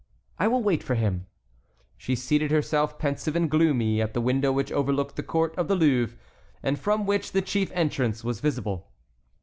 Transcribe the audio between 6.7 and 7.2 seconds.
from